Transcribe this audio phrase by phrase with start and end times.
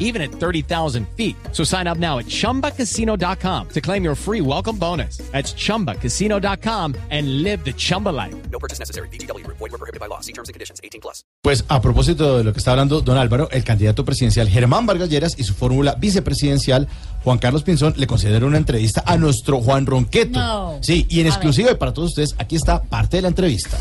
[0.00, 1.36] even at 30,000 feet.
[1.52, 5.18] So sign up now at chumbacasino.com to claim your free welcome bonus.
[5.30, 8.34] That's chumbacasino.com and live the Chumba life.
[8.50, 9.08] No purchase necessary.
[9.10, 9.46] BGW.
[9.46, 10.20] Void were prohibited by law.
[10.20, 10.80] See terms and conditions.
[10.82, 11.24] 18 plus.
[11.42, 15.08] Pues a propósito de lo que está hablando don Álvaro, el candidato presidencial Germán Vargas
[15.08, 16.88] Lleras y su fórmula vicepresidencial
[17.24, 20.38] Juan Carlos Pinzón le concedieron una entrevista a nuestro Juan Ronqueto.
[20.38, 20.78] No.
[20.82, 23.78] Sí, y en exclusiva y para todos ustedes, aquí está parte de la entrevista.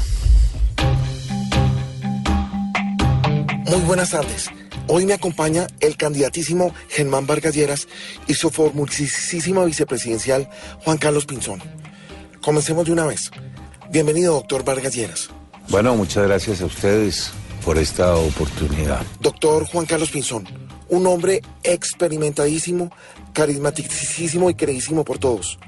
[3.66, 4.50] Muy buenas tardes.
[4.92, 7.88] Hoy me acompaña el candidatísimo Germán Vargas Lleras
[8.26, 10.50] y su formulísima vicepresidencial
[10.84, 11.62] Juan Carlos Pinzón.
[12.42, 13.30] Comencemos de una vez.
[13.92, 15.30] Bienvenido, doctor Vargas Lleras.
[15.68, 17.30] Bueno, muchas gracias a ustedes
[17.64, 19.06] por esta oportunidad.
[19.20, 20.48] Doctor Juan Carlos Pinzón,
[20.88, 22.92] un hombre experimentadísimo,
[23.34, 25.60] carismaticísimo y queridísimo por todos.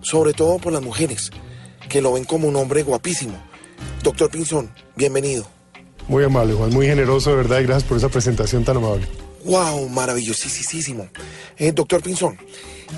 [0.00, 1.32] Sobre todo por las mujeres,
[1.88, 3.36] que lo ven como un hombre guapísimo.
[4.04, 5.57] Doctor Pinzón, bienvenido.
[6.08, 9.06] Muy amable, Juan, muy generoso, de verdad, y gracias por esa presentación tan amable.
[9.44, 9.88] ¡Wow!
[9.90, 11.08] Maravillosísimo.
[11.58, 12.38] Eh, doctor Pinzón,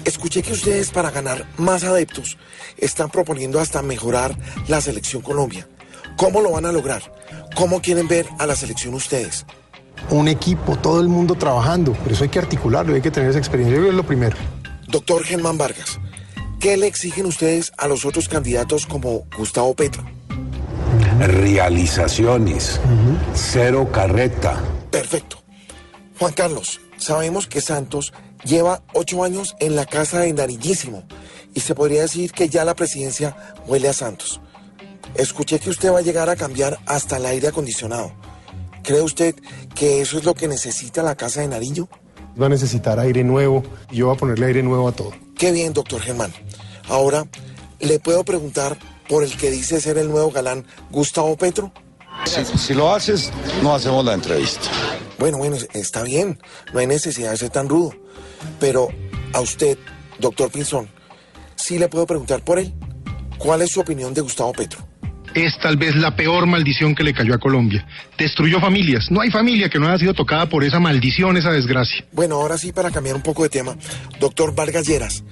[0.05, 2.39] escuché que ustedes para ganar más adeptos
[2.79, 4.37] están proponiendo hasta mejorar
[4.69, 5.69] la selección Colombia.
[6.17, 7.03] ¿Cómo lo van a lograr?
[7.57, 9.45] ¿Cómo quieren ver a la selección ustedes?
[10.11, 13.39] Un equipo, todo el mundo trabajando, pero eso hay que articularlo, hay que tener esa
[13.39, 14.37] experiencia, yo creo que es lo primero.
[14.87, 15.99] Doctor Germán Vargas,
[16.59, 20.05] ¿qué le exigen ustedes a los otros candidatos como Gustavo Petro?
[21.21, 22.81] Realizaciones,
[23.35, 24.59] cero carreta.
[24.91, 25.37] Perfecto.
[26.19, 31.05] Juan Carlos, sabemos que Santos lleva ocho años en la casa de Nariñísimo
[31.55, 34.41] y se podría decir que ya la presidencia huele a Santos.
[35.15, 38.13] Escuché que usted va a llegar a cambiar hasta el aire acondicionado.
[38.83, 39.35] ¿Cree usted
[39.75, 41.87] que eso es lo que necesita la casa de Nariño?
[42.41, 45.13] Va a necesitar aire nuevo y yo voy a ponerle aire nuevo a todo.
[45.37, 46.33] Qué bien, doctor Germán.
[46.89, 47.27] Ahora,
[47.81, 48.77] ¿le puedo preguntar
[49.09, 51.73] por el que dice ser el nuevo galán Gustavo Petro?
[52.25, 53.33] Si, si lo haces,
[53.63, 54.69] no hacemos la entrevista.
[55.19, 56.39] Bueno, bueno, está bien.
[56.73, 57.95] No hay necesidad de ser tan rudo.
[58.59, 58.89] Pero
[59.33, 59.79] a usted,
[60.19, 60.89] doctor Pinzón,
[61.57, 62.73] sí le puedo preguntar por él.
[63.39, 64.87] ¿Cuál es su opinión de Gustavo Petro?
[65.35, 67.87] Es tal vez la peor maldición que le cayó a Colombia.
[68.19, 69.11] Destruyó familias.
[69.11, 72.05] No hay familia que no haya sido tocada por esa maldición, esa desgracia.
[72.13, 73.77] Bueno, ahora sí, para cambiar un poco de tema,
[74.19, 75.23] doctor Vargas Lleras,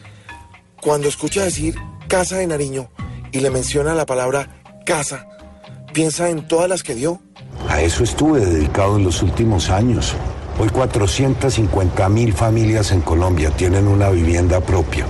[0.81, 1.75] cuando escucha decir
[2.09, 2.89] Casa de Nariño
[3.33, 5.29] y le menciona la palabra casa,
[5.93, 7.21] ¿piensa en todas las que dio?
[7.69, 10.15] A eso estuve dedicado en los últimos años.
[10.59, 15.05] Hoy 450 mil familias en Colombia tienen una vivienda propia.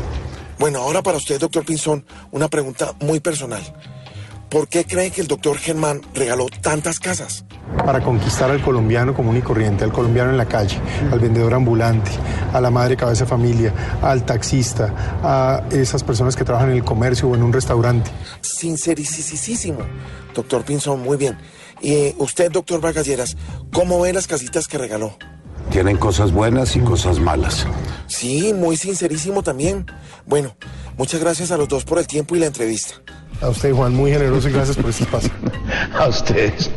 [0.59, 3.63] Bueno, ahora para usted, doctor Pinzón, una pregunta muy personal.
[4.49, 7.45] ¿Por qué cree que el doctor Germán regaló tantas casas?
[7.85, 10.79] Para conquistar al colombiano común y corriente, al colombiano en la calle,
[11.13, 12.11] al vendedor ambulante,
[12.53, 14.93] a la madre cabeza de familia, al taxista,
[15.23, 18.11] a esas personas que trabajan en el comercio o en un restaurante.
[18.41, 19.81] Sincericísimo.
[20.35, 21.39] Doctor Pinzón, muy bien.
[21.81, 23.37] Y usted, doctor Vargas Lleras,
[23.73, 25.17] ¿cómo ve las casitas que regaló?
[25.71, 27.67] Tienen cosas buenas y cosas malas.
[28.07, 29.87] Sí, muy sincerísimo también.
[30.27, 30.57] Bueno,
[30.97, 32.95] muchas gracias a los dos por el tiempo y la entrevista.
[33.41, 35.31] A usted, Juan, muy generoso y gracias por este espacio.
[35.99, 36.71] A ustedes.